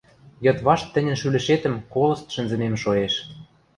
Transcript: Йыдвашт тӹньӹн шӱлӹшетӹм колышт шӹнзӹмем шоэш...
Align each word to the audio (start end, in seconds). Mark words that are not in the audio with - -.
Йыдвашт 0.45 0.87
тӹньӹн 0.93 1.17
шӱлӹшетӹм 1.21 1.75
колышт 1.93 2.25
шӹнзӹмем 2.33 2.75
шоэш... 2.83 3.13